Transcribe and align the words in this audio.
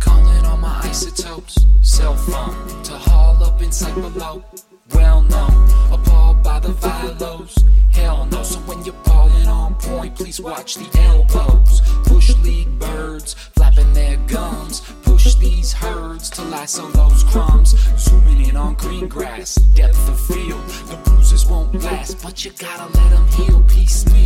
Calling 0.00 0.44
all 0.46 0.56
my 0.56 0.80
isotopes, 0.82 1.64
cell 1.80 2.16
phone 2.16 2.82
to 2.82 2.92
haul 2.92 3.40
up 3.44 3.62
inside 3.62 3.94
below. 3.94 4.42
Well 4.94 5.22
known, 5.22 5.68
appalled 5.92 6.42
by 6.42 6.58
the 6.58 6.70
vilos. 6.70 7.56
Hell 7.92 8.26
no, 8.26 8.42
so 8.42 8.58
when 8.60 8.84
you're 8.84 9.00
balling 9.04 9.46
on 9.46 9.76
point, 9.76 10.16
please 10.16 10.40
watch 10.40 10.74
the 10.74 10.88
elbows. 11.02 11.82
Bush 12.08 12.34
league 12.42 12.76
birds 12.80 13.34
flapping 13.34 13.92
their 13.92 14.16
gums. 14.26 14.80
Push 15.02 15.34
these 15.36 15.72
herds 15.72 16.28
to 16.30 16.42
lasso 16.42 16.88
those 16.88 17.22
crumbs. 17.24 17.76
Zooming 17.96 18.44
in 18.48 18.56
on 18.56 18.74
green 18.74 19.06
grass, 19.06 19.54
depth 19.54 20.08
of 20.08 20.20
field. 20.20 20.64
The 20.90 20.96
bruises 21.04 21.46
won't 21.46 21.74
last, 21.84 22.20
but 22.24 22.44
you 22.44 22.50
gotta 22.58 22.92
let 22.98 23.10
them 23.10 23.26
heal 23.28 23.62
piecemeal. 23.68 24.17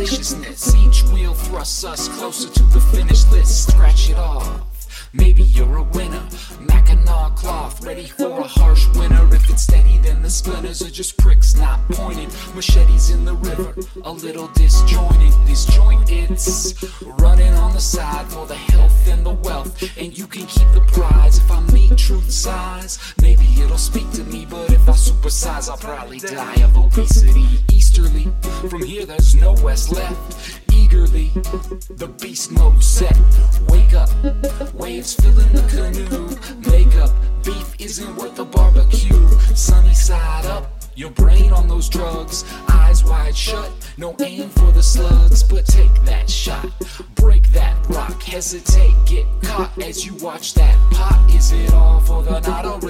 Deliciousness. 0.00 0.74
Each 0.76 1.02
wheel 1.12 1.34
thrusts 1.34 1.84
us 1.84 2.08
closer 2.08 2.48
to 2.48 2.62
the 2.72 2.80
finish 2.80 3.26
list. 3.26 3.68
Scratch 3.68 4.08
it 4.08 4.16
off. 4.16 5.10
Maybe 5.12 5.42
you're 5.42 5.76
a 5.76 5.82
winner. 5.82 6.26
Mackinaw 6.58 7.36
cloth, 7.36 7.84
ready 7.84 8.06
for 8.06 8.40
a 8.40 8.44
harsh 8.44 8.86
winter. 8.96 9.28
If 9.34 9.50
it's 9.50 9.64
steady, 9.64 9.98
then 9.98 10.22
the 10.22 10.30
splinters 10.30 10.80
are 10.80 10.90
just 10.90 11.18
pricks, 11.18 11.54
not 11.54 11.86
pointed. 11.90 12.30
Machetes 12.54 13.10
in 13.10 13.26
the 13.26 13.34
river, 13.34 13.74
a 14.04 14.10
little 14.10 14.48
disjointed. 14.54 15.34
Disjointed, 15.46 16.30
running 17.20 17.52
on 17.52 17.74
the 17.74 17.80
side 17.80 18.26
for 18.28 18.46
the 18.46 18.56
health 18.56 19.06
and 19.06 19.26
the 19.26 19.34
wealth. 19.34 19.82
And 19.98 20.16
you 20.16 20.26
can 20.26 20.46
keep 20.46 20.68
the 20.72 20.80
prize 20.92 21.36
if 21.36 21.50
I 21.50 21.60
meet 21.72 21.98
truth 21.98 22.30
size. 22.30 22.98
Maybe 23.20 23.44
it'll 23.60 23.76
speak 23.76 24.10
to 24.12 24.24
me, 24.24 24.46
but 24.48 24.72
if 24.72 24.88
I 24.88 24.94
supersize, 25.20 25.68
I'll 25.68 25.76
probably 25.76 26.18
die 26.18 26.62
of 26.62 26.76
obesity. 26.76 27.44
Easterly, 27.72 28.28
from 28.68 28.82
here 28.82 29.04
there's 29.04 29.34
no 29.34 29.52
west 29.62 29.92
left 29.92 30.60
eagerly. 30.72 31.28
The 31.90 32.10
beast 32.20 32.52
mode 32.52 32.82
set. 32.82 33.16
Wake 33.68 33.92
up, 33.92 34.10
waves 34.74 35.14
filling 35.14 35.52
the 35.52 35.62
canoe. 35.68 36.70
Makeup, 36.70 37.10
beef 37.44 37.74
isn't 37.78 38.16
worth 38.16 38.38
a 38.38 38.44
barbecue. 38.44 39.28
Sunny 39.54 39.94
side 39.94 40.46
up. 40.46 40.70
Your 40.96 41.10
brain 41.10 41.52
on 41.52 41.66
those 41.68 41.88
drugs, 41.88 42.44
eyes 42.68 43.04
wide 43.04 43.36
shut. 43.36 43.70
No 43.96 44.14
aim 44.20 44.50
for 44.50 44.70
the 44.72 44.82
slugs, 44.82 45.42
but 45.42 45.64
take 45.66 45.94
that 46.04 46.28
shot. 46.28 46.66
Break 47.14 47.48
that 47.52 47.76
rock, 47.88 48.22
hesitate, 48.22 48.94
get 49.06 49.24
caught 49.42 49.70
as 49.82 50.04
you 50.04 50.14
watch 50.16 50.54
that 50.54 50.76
pot. 50.90 51.24
Is 51.34 51.52
it 51.52 51.72
all 51.72 51.99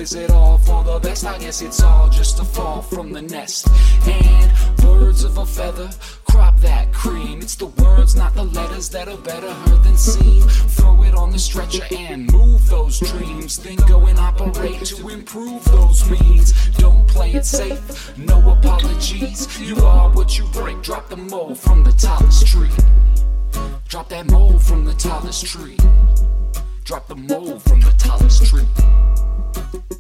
is 0.01 0.15
it 0.15 0.31
all 0.31 0.57
for 0.57 0.83
the 0.83 0.99
best? 0.99 1.27
I 1.27 1.37
guess 1.39 1.61
it's 1.61 1.83
all 1.83 2.09
just 2.09 2.41
a 2.41 2.45
fall 2.45 2.81
from 2.81 3.13
the 3.13 3.21
nest. 3.21 3.69
And 4.07 4.51
birds 4.79 5.25
of 5.25 5.37
a 5.37 5.45
feather, 5.45 5.91
crop 6.25 6.59
that 6.61 6.91
cream. 6.93 7.41
It's 7.41 7.55
the 7.55 7.67
words, 7.67 8.17
not 8.17 8.35
the 8.35 8.45
letters, 8.45 8.89
that 8.91 9.09
are 9.09 9.19
better 9.19 9.53
heard 9.53 9.85
than 9.85 9.97
seen. 9.99 10.43
Throw 10.77 11.03
it 11.05 11.15
on 11.15 11.31
the 11.31 11.39
stretcher 11.39 11.85
and 11.95 12.33
move 12.33 12.67
those 12.69 12.99
dreams. 12.99 13.59
Then 13.59 13.77
go 13.87 14.07
and 14.07 14.19
operate 14.19 14.85
to 14.87 15.09
improve 15.09 15.63
those 15.67 16.09
means. 16.11 16.55
Don't 16.79 17.07
play 17.07 17.33
it 17.33 17.45
safe, 17.45 18.17
no 18.17 18.39
apologies. 18.53 19.61
You 19.61 19.77
are 19.85 20.11
what 20.11 20.39
you 20.39 20.47
break. 20.47 20.81
Drop 20.83 21.11
the 21.11 21.17
mold 21.17 21.59
from 21.59 21.85
the 21.85 21.93
tallest 21.93 22.47
tree. 22.47 22.71
Drop 23.89 24.09
that 24.09 24.31
mold 24.31 24.63
from 24.63 24.85
the 24.87 24.95
tallest 24.95 25.45
tree. 25.45 25.77
Drop 26.91 27.07
the 27.07 27.15
mold 27.15 27.63
from 27.63 27.79
the 27.79 27.95
tallest 27.99 28.47
tree. 28.47 30.00